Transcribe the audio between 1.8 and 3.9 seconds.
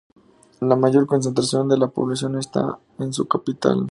población está en su capital.